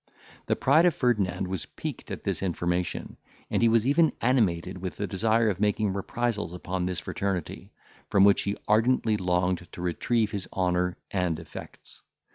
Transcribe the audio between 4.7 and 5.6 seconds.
with the desire of